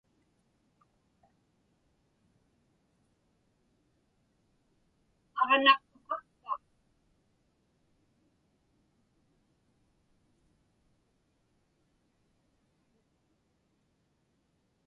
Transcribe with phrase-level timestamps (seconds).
[5.39, 6.53] Aġnaq uqaqpa?